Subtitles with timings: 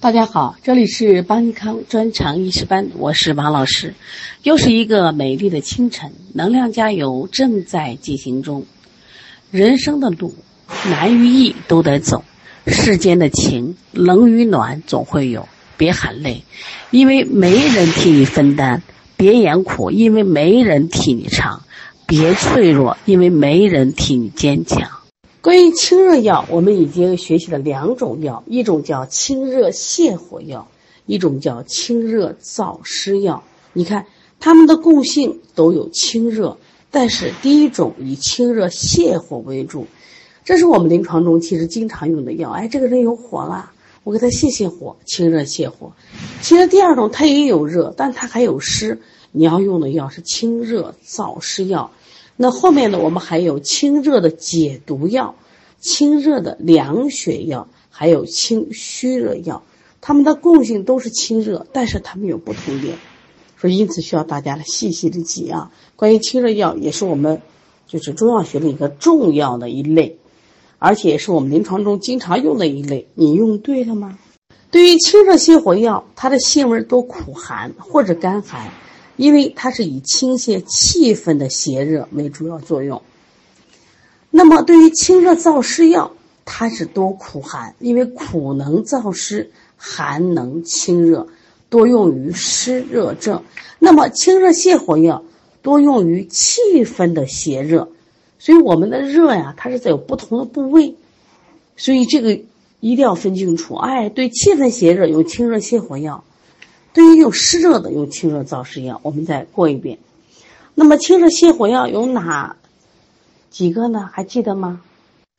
[0.00, 3.94] 大家好，这里是邦尼康专长医师班，我是王老师。
[4.44, 8.64] 又是一个美丽的清晨，能量加油正在进行中。
[9.50, 10.32] 人生的路，
[10.88, 12.22] 难与易都得走。
[12.68, 15.48] 世间的情，冷与暖总会有。
[15.76, 16.44] 别喊累，
[16.92, 18.80] 因为没人替你分担；
[19.16, 21.62] 别言苦，因为没人替你尝；
[22.06, 24.97] 别脆弱，因为没人替你坚强。
[25.48, 30.68] 关于清热药，我们已经学习了两种药，一种叫清热泻火药，
[31.06, 33.42] 一种叫清热燥湿药。
[33.72, 34.04] 你看
[34.40, 36.58] 它们的共性都有清热，
[36.90, 39.86] 但是第一种以清热泻火为主，
[40.44, 42.50] 这是我们临床中其实经常用的药。
[42.50, 43.72] 哎，这个人有火了，
[44.04, 45.92] 我给他泻泻火，清热泻火。
[46.42, 49.00] 其实第二种它也有热，但它还有湿，
[49.32, 51.90] 你要用的药是清热燥湿药。
[52.40, 53.00] 那后面呢？
[53.00, 55.34] 我们还有清热的解毒药、
[55.80, 59.64] 清热的凉血药，还有清虚热药。
[60.00, 62.96] 它们的共性都是清热，但是它们有不同点，
[63.60, 65.72] 所以因此需要大家来细细的记啊。
[65.96, 67.42] 关于清热药，也是我们
[67.88, 70.20] 就是中药学的一个重要的一类，
[70.78, 73.08] 而且也是我们临床中经常用的一类。
[73.14, 74.16] 你用对了吗？
[74.70, 78.70] 对于清热泻火药，它的性味多苦寒或者干寒。
[79.18, 83.02] 因为它是以清泻气分的邪热为主要作用。
[84.30, 86.12] 那么对于清热燥湿药，
[86.44, 91.26] 它是多苦寒，因为苦能燥湿，寒能清热，
[91.68, 93.42] 多用于湿热症。
[93.78, 95.24] 那么清热泻火药
[95.62, 97.88] 多用于气分的邪热，
[98.38, 100.94] 所以我们的热呀，它是在有不同的部位，
[101.76, 102.40] 所以这个
[102.80, 103.74] 一定要分清楚。
[103.74, 106.22] 哎，对气分邪热用清热泻火药。
[106.98, 108.98] 对于有湿热的，用清热燥湿药。
[109.04, 110.00] 我们再过一遍。
[110.74, 112.56] 那么清热泻火药有哪
[113.50, 114.10] 几个呢？
[114.12, 114.80] 还记得吗？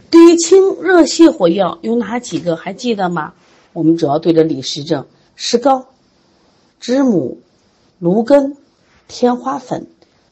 [0.09, 2.55] 对于清热泻火药有哪几个？
[2.55, 3.33] 还记得吗？
[3.73, 5.87] 我们主要对着李时正：石膏、
[6.79, 7.41] 知母、
[7.99, 8.55] 芦根、
[9.09, 9.85] 天花粉、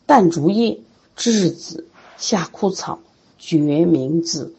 [0.06, 0.80] 淡竹叶、
[1.18, 3.00] 栀子、夏枯草、
[3.38, 4.54] 决明子。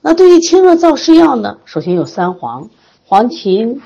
[0.00, 1.58] 那对于清热燥湿药呢？
[1.66, 2.68] 首先有三黄：
[3.04, 3.80] 黄芩、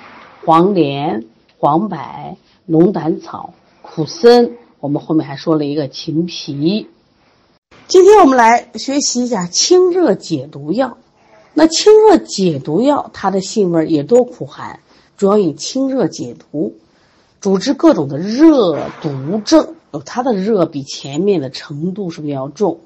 [0.47, 1.27] 黄连。
[1.59, 2.37] 黄柏、
[2.67, 6.87] 龙胆草、苦参，我们后面还说了一个秦皮。
[7.89, 10.99] 今天我们来学习一下清热解毒药。
[11.55, 14.81] 那清热解毒药，它的性味也多苦寒，
[15.17, 16.75] 主要以清热解毒，
[17.41, 19.75] 主治各种的热毒症。
[20.05, 22.81] 它的热比前面的程度是不是要重？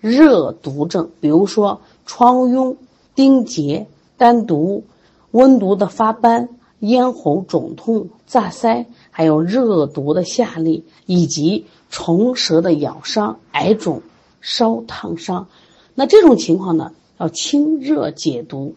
[0.00, 2.76] 热毒症，比如说疮痈、
[3.14, 4.82] 钉结、丹毒、
[5.30, 6.48] 温毒的发斑。
[6.80, 14.02] 咽喉肿痛、炸腮，还有热毒的下痢，以及虫蛇的咬伤、癌肿、
[14.40, 15.48] 烧烫伤，
[15.94, 18.74] 那这种情况呢，要清热解毒。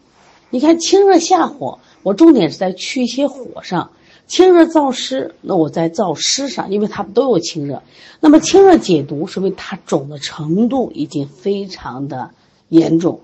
[0.48, 3.90] 你看，清热下火，我重点是在去一些火上；
[4.26, 7.82] 清热燥湿，那我在燥湿上，因为它们都有清热。
[8.18, 12.30] 那么清热解毒，说明它肿的程度已经非常的
[12.68, 13.20] 严重。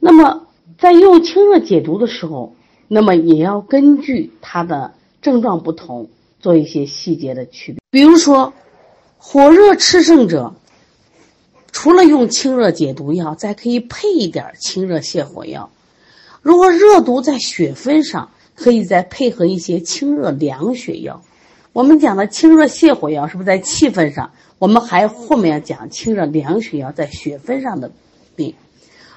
[0.00, 0.46] 那么
[0.78, 2.54] 在用清热解毒的时候，
[2.94, 4.92] 那么也要根据它的
[5.22, 6.10] 症状不同
[6.40, 7.80] 做一些细节的区别。
[7.90, 8.52] 比如说，
[9.16, 10.52] 火热炽盛者，
[11.72, 15.70] 除了用清热解毒药，再可以配一点清热泻火药。
[16.42, 21.22] 如果热毒在血分上，可以再配合一些清热凉血药。
[21.72, 24.32] 我们讲的清热泻火药是不是在气分上？
[24.58, 27.90] 我们还后面要讲清热凉血药在血分上的
[28.36, 28.54] 病。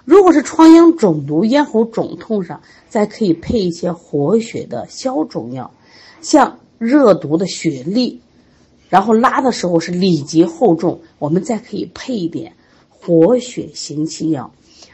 [0.06, 5.72] 如果是疮疡肿毒、咽喉肿痛上，再可以配一些活血的消肿药，
[6.22, 8.20] 像热毒的血痢，
[8.88, 12.54] 然后拉的时候是里急后重，我们再可以配一点
[12.88, 14.52] 活血行气药。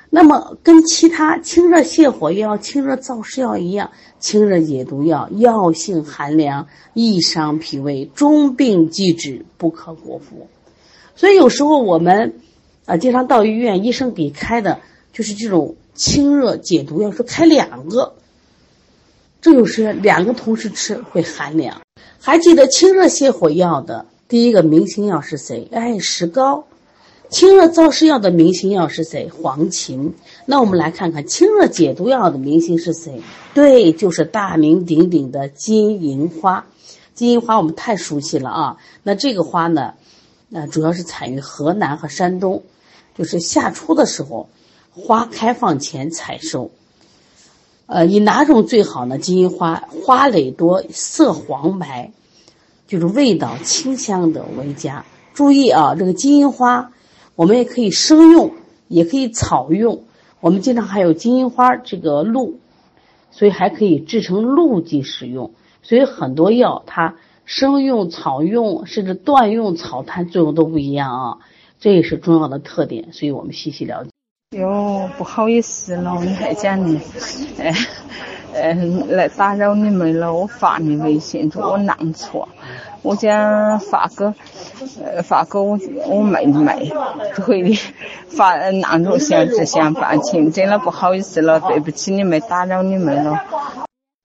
[0.09, 10.47] 那么跟其他清热泻火药、清热燥湿药一样，清热解毒药药性寒凉，易伤脾胃，中病即止，不可过服。
[11.17, 12.35] 所以有时候我们
[12.85, 14.79] 啊，经常到医院，医生给开的。
[15.21, 18.15] 就是这种清热解毒药，说开两个，
[19.39, 21.79] 这就是两个同时吃会寒凉。
[22.19, 25.69] 还记得清热泻火药的第一个明星药是谁？
[25.71, 26.65] 哎，石膏。
[27.29, 29.29] 清热燥湿药的明星药是谁？
[29.29, 30.13] 黄芩。
[30.47, 33.21] 那我们来看看清热解毒药的明星是谁？
[33.53, 36.65] 对，就是大名鼎鼎的金银花。
[37.13, 38.77] 金银花我们太熟悉了啊。
[39.03, 39.93] 那这个花呢，
[40.49, 42.63] 那主要是产于河南和山东，
[43.15, 44.49] 就是夏初的时候。
[44.93, 46.69] 花开放前采收，
[47.85, 49.17] 呃，以哪种最好呢？
[49.17, 52.11] 金银花花蕾多，色黄白，
[52.87, 55.05] 就是味道清香的为佳。
[55.33, 56.91] 注意啊，这个金银花，
[57.35, 58.51] 我们也可以生用，
[58.89, 60.03] 也可以草用。
[60.41, 62.59] 我们经常还有金银花这个露，
[63.31, 65.53] 所以还可以制成露剂使用。
[65.83, 67.15] 所以很多药它
[67.45, 71.37] 生用、草用，甚至断用、草炭作用都不一样啊，
[71.79, 73.13] 这也是中药的特点。
[73.13, 74.09] 所以我们细细了解。
[74.57, 76.99] 哟，不好意思了，你还讲 你，
[77.57, 77.73] 哎，
[78.53, 80.33] 嗯，来打扰你们了。
[80.33, 82.49] 我发你微信，我弄错，
[83.01, 84.25] 我讲发给，
[85.05, 86.91] 呃，发给我我妹妹，
[87.37, 87.79] 对的，
[88.27, 93.41] 发弄着想只想办情，真的不好意思了，对不起你们，打扰你们了。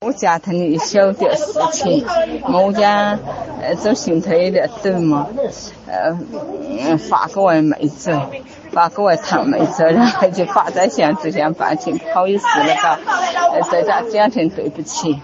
[0.05, 2.05] 我家头的小点事情，
[2.53, 3.17] 我家
[3.63, 5.29] 呃走心头有点抖嘛，
[5.87, 8.11] 呃，发给我妹子。
[8.71, 12.99] 发给我堂妹子，然后就发在线，只想办情，不好意思了嘎，
[13.71, 15.19] 在家讲声对不起。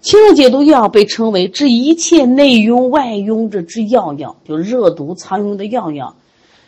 [0.00, 6.16] 清热解毒药被称为治一切内痈外痈之之要药，就热毒藏痈的要药，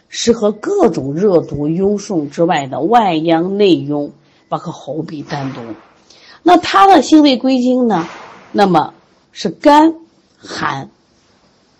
[0.09, 4.11] 适合各种热毒痈数之外的外阳内痈，
[4.49, 5.61] 包括喉痹单独。
[6.44, 8.06] 那它的性味归经呢？
[8.53, 8.94] 那么
[9.32, 9.94] 是甘
[10.38, 10.91] 寒，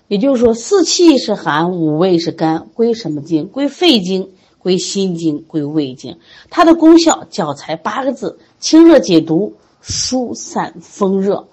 [0.09, 3.47] 也就是说四气是寒，五味是甘，归什么经？
[3.47, 4.31] 归肺经。
[4.65, 6.19] 归心经，归胃经，
[6.49, 9.53] 它的功效教材八个字：清热解毒，
[9.83, 11.47] 疏散风热。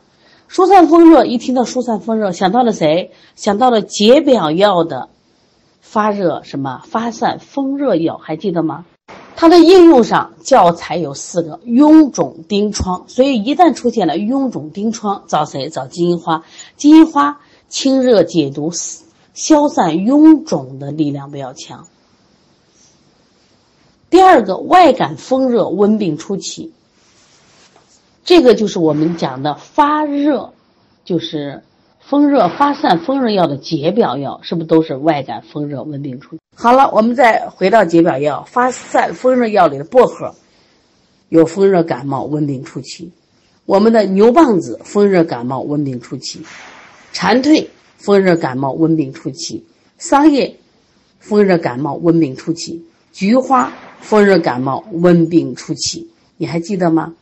[0.48, 3.12] 疏散风热，一听到疏散风热，想到了谁？
[3.36, 5.10] 想到了解表药的
[5.82, 8.86] 发热什么发散风热药，还记得吗？
[9.36, 13.04] 它的应用上教材有四个：臃肿疔疮。
[13.08, 15.70] 所以一旦出现了臃肿疔疮，找谁？
[15.70, 16.44] 找金银花。
[16.78, 18.72] 金银花清热解毒、
[19.34, 21.88] 消散臃肿的力量比较强。
[24.12, 26.74] 第二个外感风热温病初期，
[28.26, 30.52] 这个就是我们讲的发热，
[31.06, 31.64] 就是
[32.02, 36.38] 风热发散风热药的解表药，是不是都是外感风热温病初？
[36.58, 40.36] 好了，我们再回到解表药发散风热药里的薄荷，
[41.30, 43.10] 有风热感冒温病初期；
[43.66, 46.40] 我们的牛蒡子风热感冒温病初期；
[47.14, 47.66] 蝉蜕
[47.96, 49.64] 风热感冒温病初期；
[49.98, 50.54] 桑叶
[51.18, 52.78] 风热感冒温病初期；
[53.14, 53.72] 菊花。
[54.02, 57.14] 风热感冒温病初期，你还记得吗？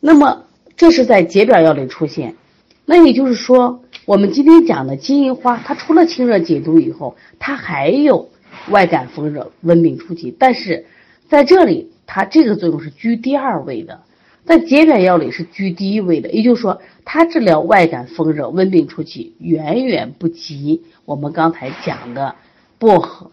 [0.00, 0.44] 那么
[0.76, 2.36] 这是在解表药里出现，
[2.84, 8.28] 那也就是说，我们今天讲的金银花，它除了清热解毒以后，它还有
[8.70, 10.34] 外感风热温病初期。
[10.38, 10.84] 但是
[11.28, 14.00] 在这里，它这个作用是居第二位的，
[14.44, 16.30] 在解表药里是居第一位的。
[16.30, 22.34] 也就是说，它治疗外感风热温病初期，远远不及我们刚才讲的
[22.78, 23.30] 薄荷，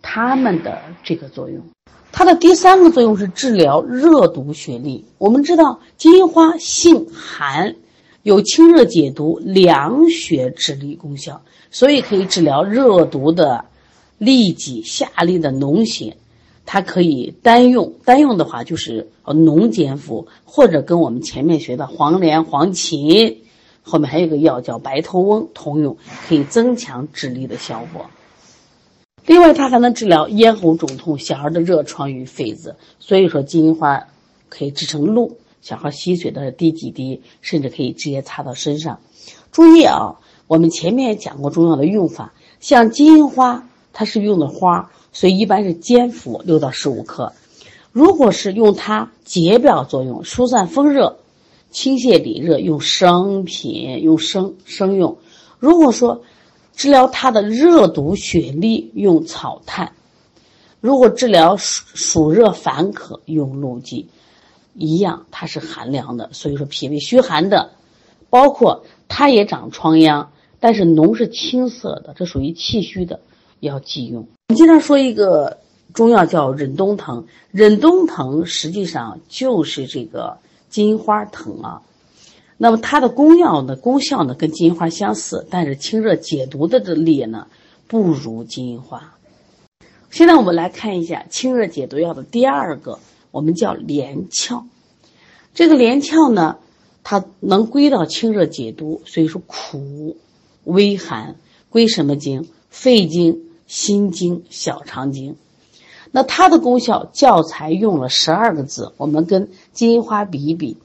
[0.00, 1.62] 它们的这个作用。
[2.10, 5.02] 它的第三个作用是治疗热毒血痢。
[5.18, 7.76] 我们知道金银花性寒，
[8.22, 13.64] 有清热解毒、凉血止痢功效，所以可以治疗热毒的
[14.18, 16.16] 痢疾、下痢的脓血。
[16.66, 23.36] 它可以单用，单用的话就是浓煎服，或者跟我们前面学的黄连、黄芩，
[23.82, 25.96] 后面还有一个药叫白头翁同用，
[26.28, 28.04] 可以增强止痢的效果。
[29.28, 32.76] 另外，它还能治疗咽喉肿痛、小孩的热疮与痱子。
[32.98, 34.06] 所以说，金银花
[34.48, 39.00] 可以制成露，小孩吸水的滴几滴，甚至可以直接擦到身上。
[39.52, 40.16] 注意啊，
[40.46, 47.34] 我们前面也讲过中药的用法，像金银花，它是用的花，所以一般是煎服六到十五克。
[47.92, 51.18] 如果是用它解表作用、疏散风热、
[51.70, 55.18] 清泻里热，用生品，用生生用。
[55.58, 56.22] 如果说，
[56.78, 59.94] 治疗它的热毒血痢用草炭，
[60.80, 64.06] 如果治疗暑暑热烦渴用鹿剂，
[64.74, 67.72] 一样它是寒凉的，所以说脾胃虚寒的，
[68.30, 70.30] 包括它也长疮疡，
[70.60, 73.18] 但是脓是青色的，这属于气虚的，
[73.58, 74.28] 要忌用。
[74.46, 75.58] 我们经常说一个
[75.92, 81.82] 中药叫忍冬藤，忍冬藤实际上就是这个金花藤啊。
[82.60, 87.46] 那么它的功药呢，功效呢跟金银花相似，但是清热解毒的这力呢
[87.86, 89.14] 不如金银花。
[90.10, 92.98] 现在我们来看一下清热解毒药的第二个，
[93.30, 94.66] 我们叫连翘。
[95.54, 96.58] 这个连翘呢，
[97.04, 100.16] 它能归到清热解毒，所以说苦、
[100.64, 101.36] 微寒，
[101.70, 102.48] 归什么经？
[102.70, 105.36] 肺经、心经、小肠经。
[106.10, 110.76] 那它的功效教材用了十二个字，我们跟金银花比一比。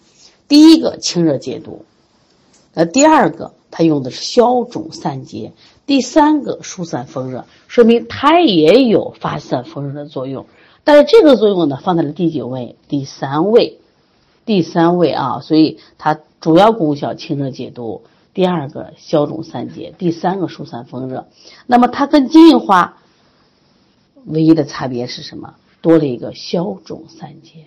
[0.54, 1.84] 第一个清热解毒，
[2.76, 5.52] 呃，第二个它用的是消肿散结，
[5.88, 10.46] 第三个疏散风热，说明它也有发散风热的作用。
[10.84, 13.80] 但是这个作用呢，放在了第九位，第三位，
[14.46, 18.04] 第三位啊，所以它主要功效清热解毒，
[18.36, 21.26] 第二个消肿散结，第三个疏散风热。
[21.66, 23.00] 那么它跟金银花
[24.28, 25.56] 唯一的差别是什么？
[25.82, 27.66] 多了一个消肿散结。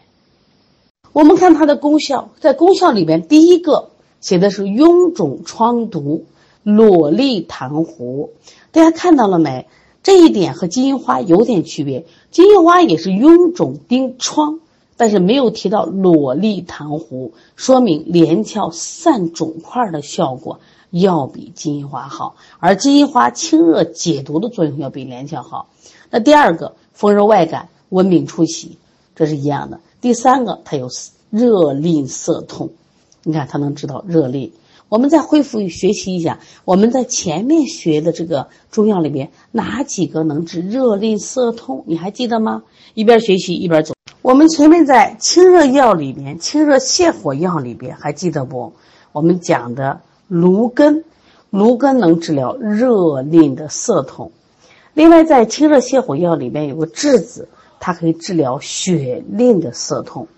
[1.12, 6.25] 我们看它的功效，在功效里边，第一个写的是臃肿疮毒，
[6.62, 8.30] 裸粒痰糊。
[8.70, 9.66] 大家看到了没？
[10.02, 12.06] 这一点和金银花有点区别。
[12.30, 14.60] 金银花也是臃肿丁疮，
[14.96, 20.60] 但是没有提到裸粒痰糊，说明连翘散肿块的效果
[20.90, 25.70] 要比金银花好，而金银花清热解毒的作用要比连翘好。
[26.10, 28.78] 那第二个，风热外感，温病初起，
[29.16, 29.80] 这是一样的。
[30.00, 30.88] 第三个，它有
[31.30, 32.70] 热淋涩痛，
[33.22, 34.52] 你看它能知道热淋。
[34.88, 41.82] 我们再恢复学习一下，我们在前面学的这个中药里边哪几个能治热淋涩痛？
[41.88, 42.62] 你还记得吗？
[42.94, 43.94] 一边学习一边走。
[44.22, 48.74] 我们前面在清热药里边、清热泻火药里边还记得不？
[49.10, 51.04] 我们讲的芦根，
[51.50, 54.30] 芦根能治疗热淋的涩痛。
[54.94, 57.48] 另外，在清热泻火药里边有个栀子。
[57.80, 60.28] 它可以治疗血淋的涩痛，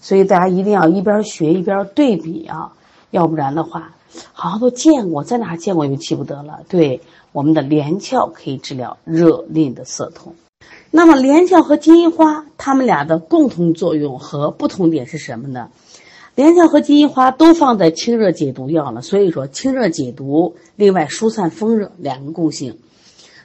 [0.00, 2.72] 所以大家一定要一边学一边对比啊，
[3.10, 3.94] 要不然的话，
[4.32, 6.60] 好像都见过，在哪见过又记不得了。
[6.68, 7.00] 对，
[7.32, 10.34] 我们的连翘可以治疗热淋的涩痛。
[10.90, 15.70] 那么连翘和金银花，它们俩的共同作用和不同点是什么呢？
[16.36, 22.78] 连翘和金银花都放在清热解毒药了，所以说清热解毒，另外疏散风热两个共性。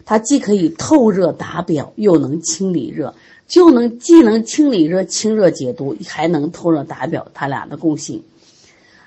[0.09, 3.13] 它既可以透热达表，又能清理热，
[3.47, 8.23] 就能既能清理热、清热解毒，还能透热达表，它俩的共性。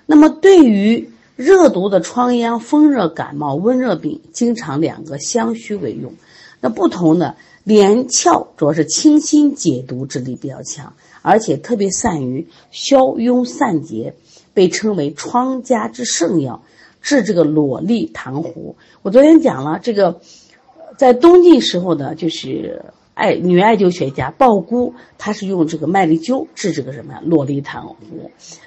[0.07, 6.15] 那么，对于热毒的疮疡、风热感冒、温热病，经常两个相须为用。
[6.61, 14.15] 那不同的连翘主要是清心解毒之力比较强，而且特别善于消痈散结，
[14.55, 16.63] 被称为疮家之圣药，
[17.01, 18.77] 治这个裸痢痰糊。
[19.03, 20.21] 我昨天讲了这个。
[21.03, 27.97] 在东晋时候呢，就是艾女艾灸学家鲍姑，她是用这个麦粒灸治这个什么呀落痢痰糊。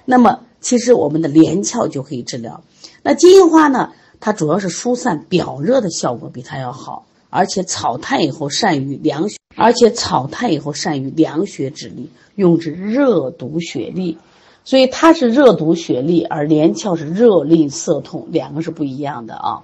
[0.03, 2.61] 那么其实我们的连翘就可以治疗。
[3.03, 14.17] 那金银花呢，它主要是疏散表热的效果比它要好，而且草炭以后善于凉血，而且草炭以后善于凉血止痢，用之热毒血痢。
[14.65, 19.63] 所以它是热毒血痢，而连翘是热淋涩痛，两个是不一样的啊。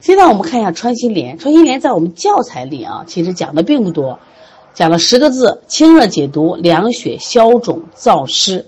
[0.00, 1.38] 现在我们看一下穿心莲。
[1.38, 4.20] 穿心莲在我们教材里啊，其实讲的并不多，
[4.72, 8.66] 讲了十个字：清热解毒、凉血消肿、燥湿。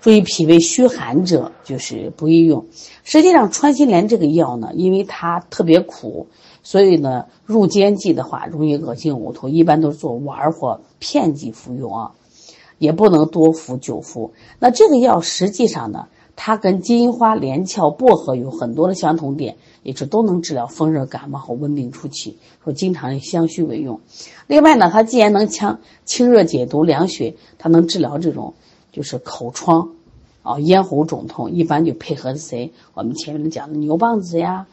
[0.00, 2.64] 注意脾胃虚寒者就是不宜用。
[3.02, 6.28] 实际上，穿心莲这个药呢，因为它特别苦，
[6.62, 12.12] 所以呢，入煎剂的话容易恶心呕吐，一般都是做丸或片剂服用啊，
[12.78, 14.32] 也不能多服久服。
[14.58, 16.06] 那这个药实际上呢，
[16.36, 19.56] 它跟金银花、连翘、薄荷有很多的相同点。
[19.84, 24.00] 也是都能治疗风热感冒和温病初期，说经常相须为用。
[24.48, 28.54] 另外呢，它既然能强清热解毒、凉血，它能治疗这种
[28.90, 29.90] 就是口疮，
[30.42, 32.72] 啊咽喉肿痛，一般就配合谁？
[32.94, 34.66] 我们前面讲的牛蒡子呀、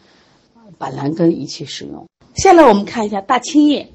[0.78, 2.08] 板蓝根一起使用。
[2.34, 3.92] 下来我们看一下大青叶，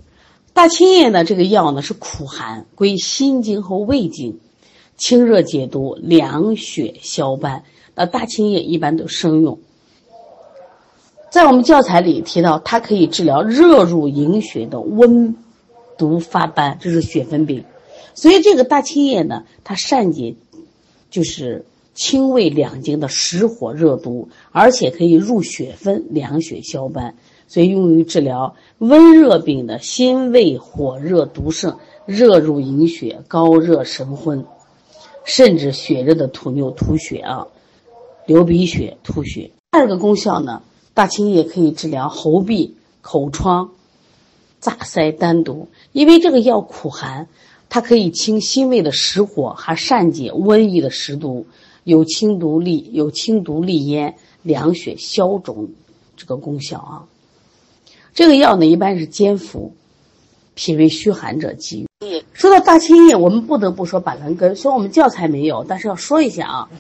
[0.53, 4.39] 大青叶呢这个药呢是苦寒，归心经和胃经，
[4.99, 7.65] 清热解毒、凉血消斑。
[7.95, 9.59] 那大青叶一般都生用。
[11.31, 15.37] 在我们教材里提到，它可以治疗热入营血的温
[15.99, 17.65] 毒发斑，这是血分病。
[18.15, 20.37] 所以这个大青叶呢，它善解
[21.11, 27.15] 就是清胃两经的实火热毒，而且可以入血分、凉血消斑，
[27.49, 34.47] 所以用于治疗温热病的心胃火热毒盛、热入营血、高热神昏，
[35.25, 37.47] 甚至血热的吐衄、吐血啊，
[38.27, 39.51] 流鼻血、吐血。
[39.73, 40.63] 第二个功效呢？
[40.97, 42.71] 大青叶可以治疗喉痹、
[43.03, 43.73] 口疮、
[44.63, 47.29] 炸腮、丹毒，因为这个药苦寒，
[47.69, 51.47] 它可以清心胃的实火，还善解瘟疫的实毒，
[51.85, 55.69] 有清毒利、有清毒利咽、凉血消肿
[56.17, 57.05] 这个功效啊。
[58.15, 59.75] 这个药呢，一般是煎服，
[60.55, 62.23] 脾胃虚寒者忌用。
[62.33, 66.71] 说到大青叶，我们不得不说板蓝根，虽然我们教材没有，但是要说一下啊，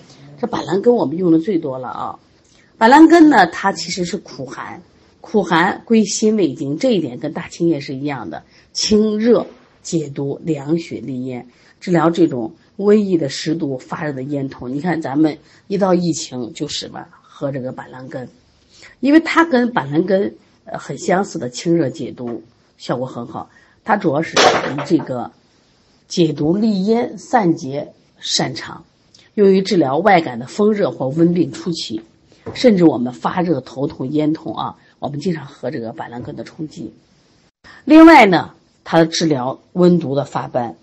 [0.40, 2.18] 这板蓝根我们用的最多了啊。
[2.78, 4.83] 板蓝根呢，它其实是苦寒，
[5.23, 8.42] 苦寒归心胃经，这一点跟大青叶是一样的，
[8.75, 9.47] 清热
[9.83, 11.49] 解毒、凉血利咽，
[11.80, 14.71] 治疗这种瘟疫的湿毒、发热的咽痛。
[14.71, 18.28] 你看咱们一到疫情就是吧，喝这个板蓝根，
[19.00, 22.42] 因为它跟板蓝根呃很相似的清热解毒
[22.76, 23.49] 效果很好，
[23.85, 25.30] 它主要是以这个
[26.09, 28.85] 解毒利咽、散结擅长，
[29.33, 32.02] 用于治疗外感的风热或温病初期。
[32.54, 36.94] 甚至我们发热、头痛、咽痛啊，我们经常喝这个板蓝根的冲剂。
[37.84, 40.76] 另外呢，它的治疗温毒的发斑，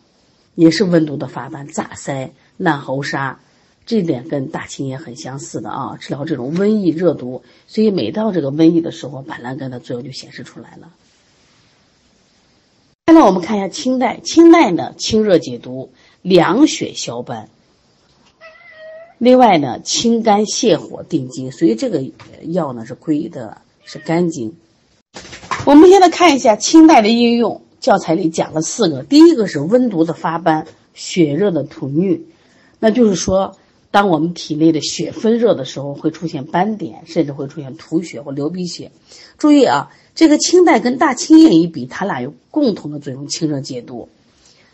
[0.56, 3.40] 也是温毒的发斑、炸腮、烂喉沙，
[3.86, 7.44] 这点跟大青叶很相似的啊，治疗这种瘟疫热毒。
[7.66, 10.92] 所以每到这个瘟疫的时候，板蓝根的作用就显示出来了。
[13.08, 15.92] 现在我们看一下清代，清代呢清热解毒、
[16.22, 17.50] 凉血消斑。
[19.24, 22.04] 另外呢，清肝泻火、定惊，所以这个
[22.42, 24.54] 药呢是归的是肝经。
[25.66, 29.02] 我们现在看一下清代的应用，教材里讲了四个。
[29.02, 32.20] 第一个是温毒的发斑、血热的吐衄，
[32.82, 33.56] 那就是说，
[33.92, 38.92] 当我们体内的血分热的时候，会出现斑点，甚至会出现吐血或流鼻血。
[39.38, 44.10] 注意啊，这个清代跟大青叶一比，它俩有共同的作用，清热解毒、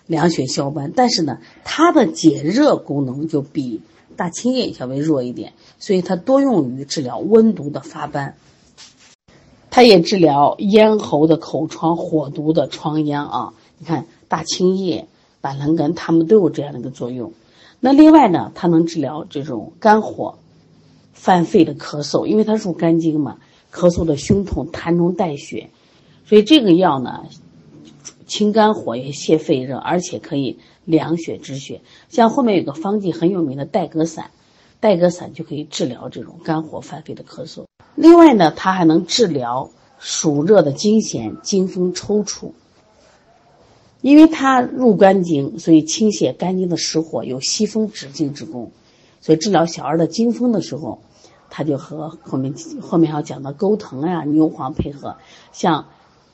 [0.07, 0.91] 凉血消斑。
[0.95, 3.81] 但是呢，它的解热功能就比。
[4.19, 8.35] 大青叶稍微弱一点，所以它多用于治疗温毒的发斑。
[9.69, 13.53] 它也治疗咽喉的口疮、火毒的疮疡啊。
[13.77, 15.07] 你看大青叶、
[15.39, 17.31] 板蓝根，它们都有这样的一个作用。
[17.79, 20.37] 那另外呢，它能治疗这种肝火、
[21.13, 23.37] 犯肺的咳嗽，因为它入肝经嘛，
[23.71, 25.69] 咳嗽的胸痛、痰中带血，
[26.25, 27.23] 所以这个药呢，
[28.29, 30.59] 清肝火也泻肺热，而且可以。
[30.85, 34.31] 凉血止血，像后面有个方剂很有名的带格散，
[34.79, 37.65] 带格散就可以治疗这种肝火犯肺的咳嗽。
[37.93, 39.69] 另外呢，它还能治疗
[39.99, 42.53] 暑热的惊痫、惊风抽搐。
[44.01, 48.71] 因为它入肝经，所以清泻肝经的实火，有息风止痉之功。
[49.21, 51.03] 所以治疗小儿的惊风的时候，
[51.51, 55.17] 它就和后面后面要讲的钩藤呀、牛黄配合，
[55.51, 55.85] 像。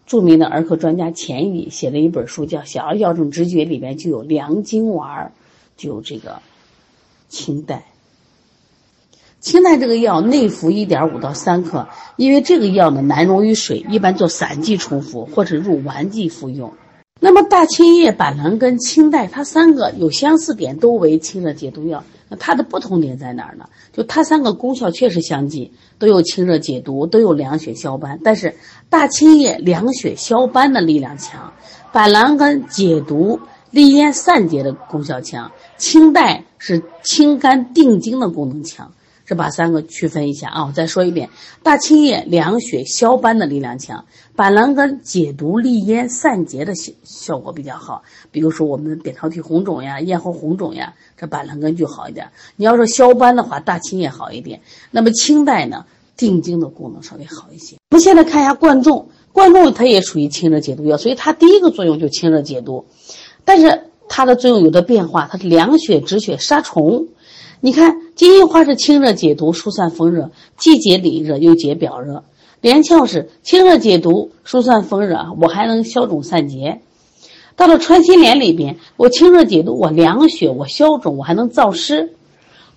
[0.05, 5.31] 著名的儿科专家钱宇写了一本书，叫《小儿药证直觉》，里面就有凉经丸，
[5.77, 6.41] 就有这个
[7.27, 7.85] 清代。
[9.39, 16.73] 清代这个药内服一点五到三克，因为这个药呢难溶于水，一般做散剂冲服或者入丸剂服用。
[17.25, 22.03] 那么大青叶、板蓝根、青黛，它三个有相似点，都为清热解毒药。
[22.29, 23.67] 那它的不同点在哪儿呢？
[23.91, 28.19] 就它三个功效确实相近，都有清热解毒，都有凉血消斑。
[28.23, 28.53] 但是
[28.91, 31.51] 大青叶凉血消斑的力量强，
[31.91, 33.39] 板蓝根解毒
[33.71, 38.93] 利咽散结的功效强，清代是清肝定惊的功能强。
[39.25, 40.65] 是把三个区分一下啊！
[40.65, 41.29] 我再说一遍：
[41.63, 48.03] 大青叶凉血消斑的力量强，板蓝根解毒利咽散结的效效果比较好。
[48.31, 52.27] 比如说我们扁桃体红肿呀、咽喉红肿呀，这板蓝根就好一点。
[52.55, 54.61] 你要说消斑的话，大青叶好一点。
[54.91, 55.85] 那么清代呢，
[56.15, 57.77] 定惊的功能稍微好一些。
[57.89, 62.85] 我们现在看一下贯众，贯众它也属于清热解毒药，所以它第一个作用就清热解毒，
[63.43, 67.07] 但是它的作用有的变化，它是凉血止血杀虫。
[67.65, 72.21] 你看，金银花是清热解毒、疏散风热，既解里热又解表热；
[72.61, 76.81] 连翘是清热解毒、疏散风热，我还能消肿散结。
[77.55, 82.13] 到了穿心莲里边，我清热解毒，我凉血，我消肿，我还能燥湿。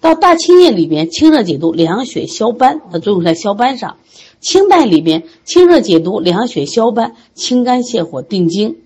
[0.00, 3.96] 到大青叶里边，清热解毒、凉血消斑，它作用在消斑上。
[4.40, 8.76] 清代里边，清热解毒、凉血消斑、清肝泻火、定惊。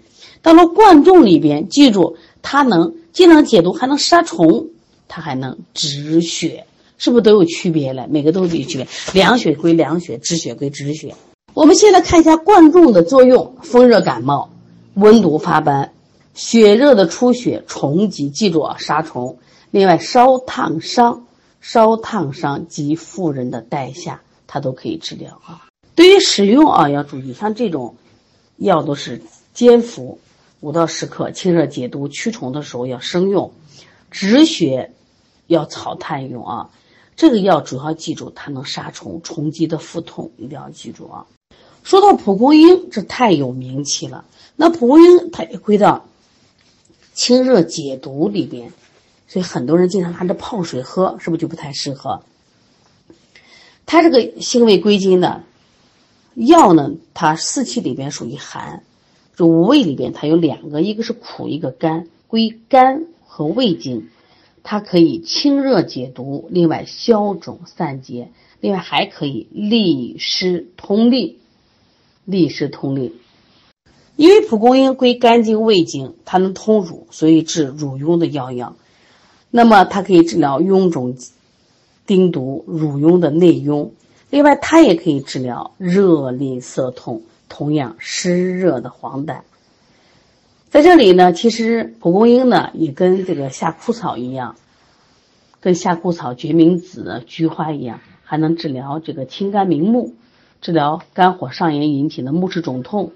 [0.42, 4.66] 到了贯众里边，记住它能既能解毒，还能杀虫。
[5.14, 6.64] 它还能止血，
[6.96, 8.08] 是不是都有区别了？
[8.08, 8.88] 每个都有区别。
[9.12, 11.14] 凉血归凉血，止血归止血。
[11.52, 14.48] 我们现在看一下贯众的作用：风热感冒、
[14.94, 15.92] 温毒发斑、
[16.32, 19.36] 血热的出血、虫疾，记住啊，杀虫。
[19.70, 21.26] 另外，烧烫伤、
[21.60, 25.66] 烧烫伤及妇人的带下，它都可以治疗啊。
[25.94, 27.96] 对于使用啊，要注意，像这种
[28.56, 29.20] 药都是
[29.52, 30.18] 煎服，
[30.60, 33.52] 五到十克，清热解毒、驱虫的时候要生用，
[34.10, 34.92] 止血。
[35.52, 36.70] 要草炭用啊，
[37.16, 41.26] 这个药主要记住它能杀虫，虫疾的腹痛一定要记住啊。
[41.82, 44.24] 说到蒲公英，这太有名气了。
[44.56, 46.06] 那蒲公英它也归到
[47.12, 48.72] 清热解毒里边，
[49.26, 52.22] 所以很多人经常拿着泡水喝，是不是就不太适合？
[53.84, 55.42] 它这个性味归经的
[56.34, 58.84] 药呢，它四气里边属于寒，
[59.34, 64.08] 这五味里边它有两个，一个是苦，一个甘，归肝和胃经。
[64.62, 71.38] 它可以清热解毒，另外消肿散结，另外还可以利湿通利，
[72.24, 73.14] 利湿通利。
[74.16, 78.76] 因为蒲公英归肝经、胃经，它能通乳，所以治乳痈的药。
[79.50, 81.16] 那么它可以治疗臃肿、
[82.06, 83.90] 叮毒、乳痈的内痈。
[84.30, 89.40] 另外，它也可以治疗热淋涩痛，同样湿热的黄疸。
[90.72, 94.56] 在这里呢，其实蒲公英呢也跟这个夏枯草一样，
[95.60, 100.14] 跟夏枯草、决明子、菊花一样，还能治疗这个清肝明目，
[100.62, 103.12] 治疗肝火上炎引起的目视肿痛，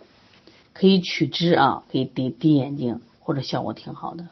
[0.75, 4.27] 可以取汁啊，可以滴滴眼睛，或者效果挺好的。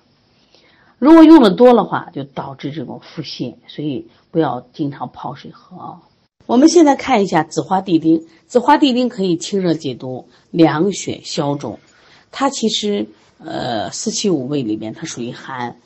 [0.98, 6.02] 如果用的多的话，就导致这种腹泻，所以不要经常泡水喝啊。
[6.44, 11.78] 我们现在看一下紫花地丁，紫花地丁可以清热解毒、凉血消肿。
[12.36, 13.06] 它其实
[13.38, 15.76] 呃四气五味里面它属于寒，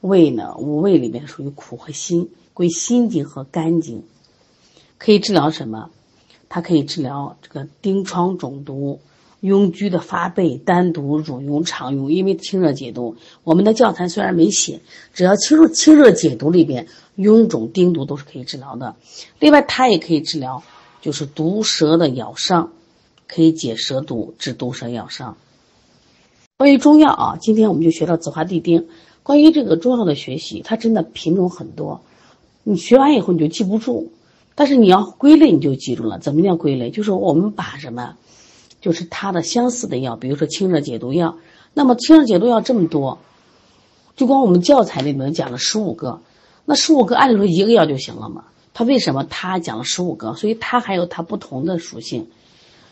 [0.00, 4.04] 味呢五味里面属于苦和辛，归心经和肝经，
[4.96, 5.90] 可以治疗什么？
[6.48, 9.00] 它可以治疗这个疔疮肿毒、
[9.42, 13.16] 痈疽的发背、单独、乳痈、肠痈，因为清热解毒。
[13.42, 14.80] 我们的教材虽然没写，
[15.12, 18.94] 只要清热清热解毒里边，痈肿、疔毒都是可以治疗的。
[19.40, 20.62] 另外，它也可以治疗，
[21.02, 22.72] 就是毒蛇的咬伤，
[23.26, 25.36] 可以解蛇毒，治毒蛇咬伤。
[26.58, 28.88] 关于中药啊，今天我们就学到紫花地丁。
[29.22, 32.00] 关于这个中药的学习，它真的品种很多，
[32.64, 34.10] 你学完以后你就记不住。
[34.56, 36.18] 但是你要归类，你就记住了。
[36.18, 36.90] 怎么叫归类？
[36.90, 38.16] 就是我们把什么，
[38.80, 41.36] 就是它的相似的药，比如说清热解毒药。
[41.74, 43.20] 那么清热解毒药这么多，
[44.16, 46.22] 就光我们教材里面讲了十五个，
[46.64, 48.46] 那十五个按理说一个药就行了嘛？
[48.74, 50.34] 它为什么它讲了十五个？
[50.34, 52.26] 所以它还有它不同的属性。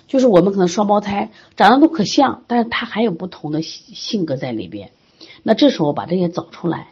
[0.09, 4.91] 就是我们可能双胞胎长得都可像，但是他还有不同的性格在里边。
[5.43, 6.89] 那这时候把这些找出来。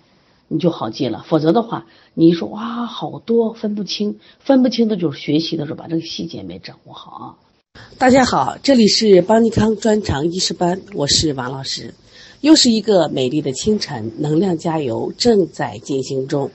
[0.47, 7.25] 你就好记了，否则的话，你一说哇，好多分不清，分不清的就是学习的时候把这个细节没掌握好啊。
[7.97, 11.95] 大家好，这里是邦尼康专长医师班，我是王老师。
[12.43, 16.51] 又是一个美丽的清晨，能量加油正在进行中，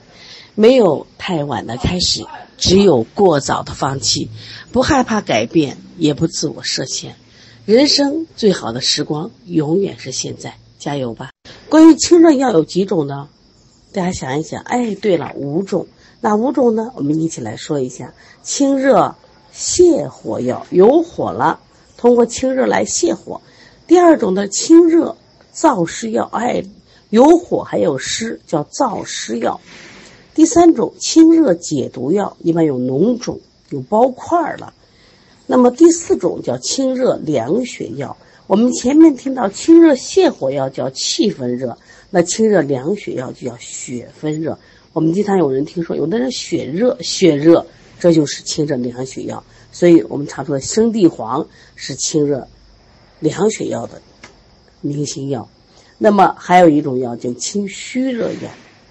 [0.54, 2.24] 没有太晚的开始，
[2.58, 4.28] 只有过早的放弃。
[4.72, 7.16] 不害怕改变，也不自我设限，
[7.64, 11.30] 人生最好的时光永远是现在，加油吧！
[11.68, 13.28] 关于清热药有几种呢？
[13.92, 15.88] 大家想一想，哎，对了，五种，
[16.20, 16.92] 哪五种呢？
[16.94, 19.16] 我们一起来说一下：清热
[19.52, 21.58] 泻火药，有火了，
[21.96, 23.40] 通过清热来泻火；
[23.88, 25.16] 第二种呢，清热
[25.52, 26.62] 燥湿药，哎，
[27.08, 29.58] 有火还有湿，叫燥湿药；
[30.40, 34.72] 第三种，清热解毒药，一般有脓肿、有包块了；
[35.46, 38.16] 那么第四种叫清热凉血药。
[38.46, 41.76] 我们前面听到清热泻火药叫气分热。
[42.08, 44.58] 那清热凉血药就叫血分热。
[44.94, 47.66] 我们经常有人听说，有的人血热，血热，
[47.98, 49.44] 这就是清热凉血药。
[49.72, 52.48] 所以我们常说的生地黄是清热
[53.18, 54.00] 凉血药的
[54.80, 55.46] 明星药。
[55.98, 58.48] 那么还有一种药叫清虚热药。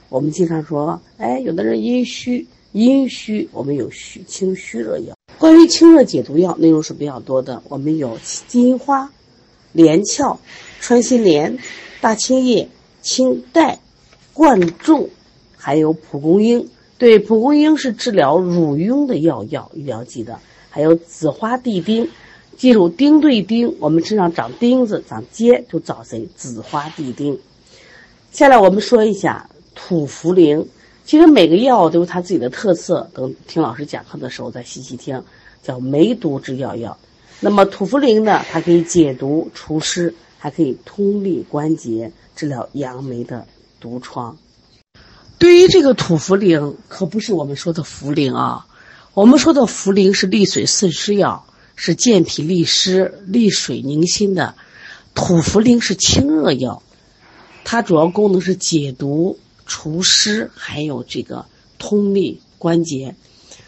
[0.10, 5.16] 我们经常说，哎，有的人阴虚，阴虚，我们有虚清虚热药。
[5.38, 7.64] 关于清热解毒药，内容是比较多的。
[7.70, 8.18] 我们有
[8.48, 9.12] 金花、
[9.72, 10.40] 连翘、
[10.82, 11.58] 穿心莲、
[12.02, 12.68] 大青叶。
[13.02, 13.80] 清代
[14.34, 15.10] 贯众，
[15.56, 16.70] 还有蒲公英。
[16.98, 20.38] 对，蒲公英是治疗乳痈的药药，一定要记得。
[20.70, 22.10] 还有紫花地丁，
[22.58, 26.28] 记住丁对丁，我们身上长钉子、长疖，就找谁？
[26.36, 27.40] 紫花地丁。
[28.34, 29.50] 下来我们说一下
[29.88, 30.68] 土茯苓。
[31.06, 35.24] 其实每个药都有它自己的特色，等听老师讲课的时候再细细听。
[35.64, 36.98] 叫梅毒之药药。
[37.40, 42.12] 那么土茯苓呢，它可以解毒除湿，还可以通利关节。
[42.36, 43.46] 治疗杨梅的
[43.82, 44.38] 毒疮。
[45.38, 48.66] 对于这个土茯苓，可不是我们说的茯苓啊，
[49.14, 54.56] 我们说的茯苓是利水渗湿药，是健脾利湿、利水宁心的。
[55.14, 56.82] 土茯苓是清热药，
[57.66, 59.38] 它主要功能是解毒、
[59.70, 61.46] 除湿，还有这个
[61.78, 63.16] 通利关节。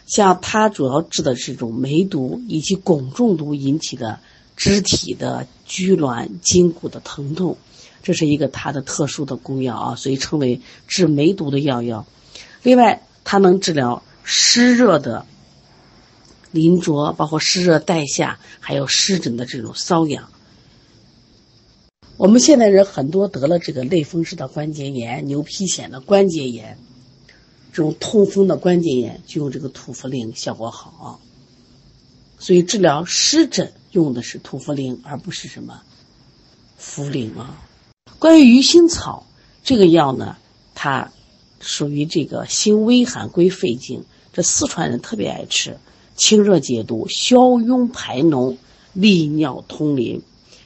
[0.07, 4.19] 像它主要治的这种梅毒以及汞中毒引起的
[4.57, 7.57] 肢体的拘挛、筋骨的疼痛。
[8.03, 12.05] 这是一个它的特殊的功药啊，所以称为治梅毒的药药。
[12.63, 15.25] 另外，它能治疗湿热的
[16.49, 20.29] 淋浊，包括湿热带下，还有湿疹的这种瘙痒。
[22.21, 26.77] 我们现在人很多得了这个类风湿的关节炎、牛皮癣的关节炎，
[27.73, 30.91] 这种痛风的关节炎，就用这个土茯苓效果好。
[31.01, 31.17] 啊
[32.37, 35.81] 所以治疗湿疹用的是土茯苓，而不是什么
[36.79, 37.59] 茯苓啊。
[38.19, 39.25] 关于鱼腥草
[39.63, 40.37] 这个药呢，
[40.75, 41.11] 它
[41.59, 44.05] 属于这个辛微寒，归肺经。
[44.31, 45.79] 这四川人特别爱吃，
[46.15, 48.57] 清热解毒、消痈排脓、
[48.93, 50.21] 利尿通淋，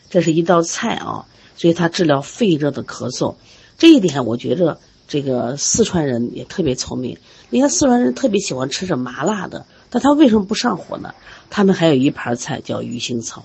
[0.10, 1.26] 这是一道菜啊。
[1.56, 3.36] 所以它治疗肺热的咳嗽，
[3.78, 7.18] 这一点我觉着这个四川人也特别聪明。
[7.50, 11.14] 你看四川人特别喜欢吃这麻辣的，但他为什么不上火呢？
[11.50, 13.44] 他们还有一盘菜叫鱼腥草。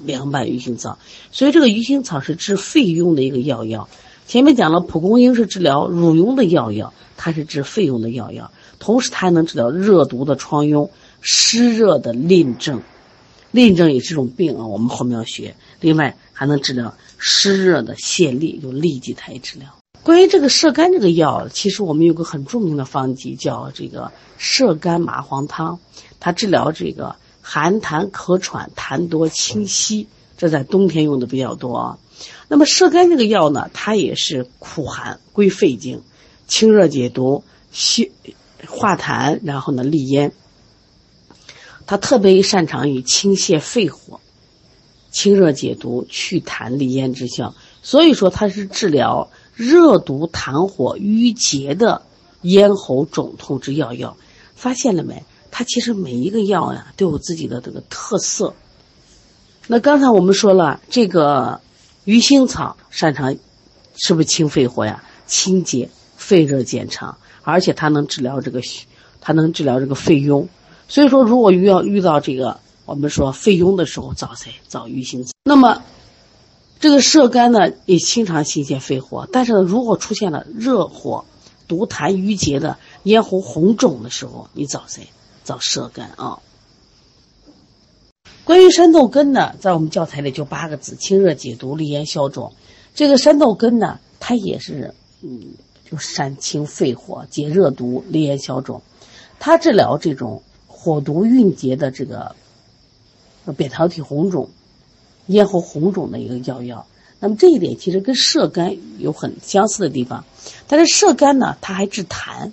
[0.00, 0.96] 凉拌鱼腥草，
[1.32, 3.88] 所以这个鱼腥草是治肺用的一个药药。
[4.28, 10.90] 前面讲了，蒲公英是治疗乳痈的药药，它是治肺用的药药，同时它还能治疗热毒的疮痈、
[11.20, 12.82] 湿热的淋症。
[13.50, 15.56] 淋症也是一种病啊，我们后面要学。
[15.80, 19.68] 另外还能治疗湿热的泄痢，用痢疾它治疗。
[20.02, 25.80] 关于这个射干这个药，其实我们有个很著名的方剂叫这个射肝麻黄汤，
[26.20, 30.06] 它治疗这个寒痰咳喘、痰多清稀，
[30.38, 31.98] 这在冬天用的比较多啊。
[32.48, 36.02] 那么射干这个药呢，它也是苦寒，归肺经，
[36.46, 38.10] 清热解毒、泻
[38.66, 40.32] 化痰，然后呢利咽。
[41.86, 44.20] 它特别擅长于清泻肺火、
[45.10, 49.30] 清热解毒、祛痰利咽之效，所以说它是治疗。
[49.54, 52.02] 热毒痰火郁结的
[52.42, 54.16] 咽喉肿痛之要药，
[54.54, 55.24] 发现了没？
[55.50, 58.54] 它其实每一个药呀都有自己的这个特色。
[59.66, 61.60] 那刚才我们说了，这个
[62.04, 63.36] 鱼腥草擅长
[63.96, 65.02] 是不是清肺火呀？
[65.26, 68.60] 清洁肺热减长，而且它能治疗这个，
[69.20, 70.46] 它能治疗这个肺痈。
[70.86, 74.50] 所以说，如果遇到遇到这个我们说肺痈的时候，找谁？
[74.66, 75.30] 找鱼腥草。
[75.44, 75.82] 那么。
[76.80, 81.24] 这个射干呢，也经常心泻肺火，但是呢，如果出现了热火、
[81.66, 85.08] 毒痰郁结的咽喉红肿的时候，你找谁？
[85.42, 86.38] 找射肝啊。
[88.44, 92.52] 关于山豆根呢，在我们教材里就八个字：清热解毒、利咽消肿。
[92.94, 95.54] 这个山豆根呢，它也是嗯，
[95.90, 98.82] 就善清肺火、解热毒、利咽消肿。
[99.40, 102.36] 它治疗这种火毒蕴结的这个
[103.52, 104.50] 扁桃体红肿。
[105.26, 106.86] 咽喉红肿的一个药药，
[107.20, 110.24] 那么这一点其实跟射干有很相似的地方，
[110.68, 112.52] 但是射干呢，它还治痰。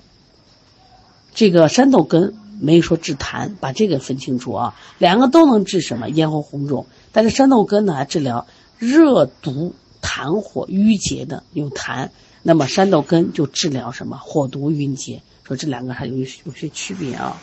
[1.33, 6.09] 这个山豆根没说治痰，把这个分清楚啊，两个都能治什么？
[6.09, 8.45] 咽喉红肿，但是山豆根呢还治疗
[8.77, 12.09] 热毒痰火郁结的有痰，
[12.43, 14.17] 那么山豆根就治疗什么？
[14.17, 17.41] 火毒郁结，说这两个还有有些区别啊。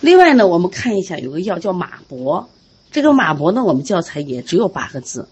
[0.00, 2.46] 另外呢，我们看一下有个药叫马勃。
[2.90, 5.28] 这个马勃呢，我们教材也只有八个字，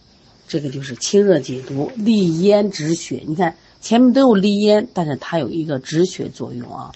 [0.49, 3.23] 这个就是清热解毒、利咽止血。
[3.27, 6.93] 你看前面都有利咽，但是它有一个止血作用啊。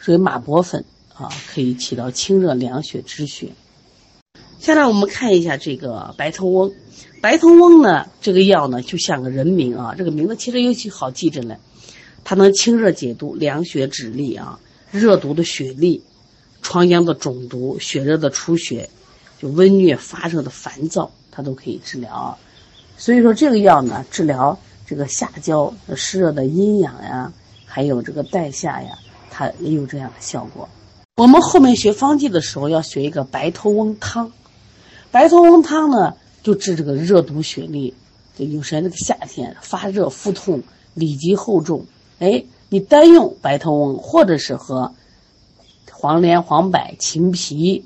[0.00, 3.48] 所以马勃粉啊，可以起到清热凉血、止血。
[4.60, 6.72] 下来我们看一下这个白头翁。
[7.20, 11.56] 白头翁呢，这个药呢就像个人名啊，这个名字其实尤其好记着呢。
[12.24, 14.60] 它能清热解毒、凉血止痢啊，
[14.92, 16.00] 热毒的血痢。
[16.64, 18.88] 疮疡的肿毒、血热的出血，
[19.36, 22.38] 就温疟发热的烦躁，它都可以治疗。
[22.96, 27.32] 所以说这个药呢，治疗这个下焦湿热的阴痒呀，
[27.66, 28.96] 还有这个带下呀，
[29.28, 30.68] 它也有这样的效果。
[31.16, 34.30] 我们后面学方剂的时候要学一个白头翁汤，
[35.10, 37.92] 白头翁汤呢就治这个热毒血痢，
[38.38, 40.62] 就有时这个夏天发热腹痛、
[40.94, 41.84] 里积厚重，
[42.20, 44.92] 哎，你单用白头翁，或者是和。
[45.94, 47.84] 黄连、黄柏、青皮，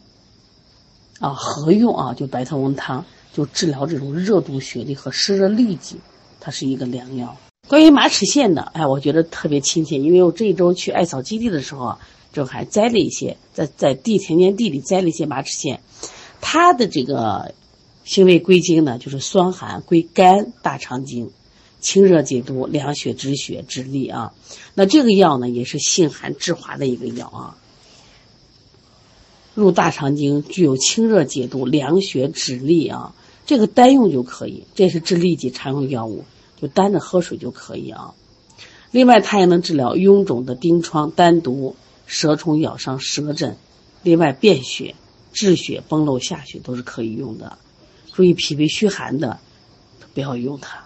[1.21, 5.99] 啊，合用啊，就白头翁汤，就治疗这种热毒血痢和湿热痢疾，
[6.41, 7.37] 它是一个良药。
[7.69, 11.99] 关于马齿苋的，哎，我觉得特别亲切，因为我这一周去艾草基地的时候，
[12.33, 15.79] 就还摘了一些，在在地田间地里摘了一些马齿苋，
[16.41, 17.55] 它的这个
[18.05, 21.31] 性味归经呢，就是酸寒，归肝大肠经，
[21.87, 24.35] 清热解毒、凉血止血、止痢啊。
[24.75, 27.57] 那这个药呢，也是性寒治滑的一个药啊。
[29.55, 33.15] 入大肠经，具有清热解毒、凉血止痢啊，
[33.47, 36.25] 这个单用就可以，这是治痢疾常用药物，
[36.61, 38.15] 就单着喝水就可以啊。
[38.91, 43.57] 另外，它也能治疗臃肿的疔疮、单毒、蛇虫咬伤舌诊，
[44.03, 44.97] 另外便血、
[45.33, 47.57] 治血、崩漏下血都是可以用的。
[48.13, 49.39] 注意脾胃虚寒的，
[50.15, 50.86] 不要用它。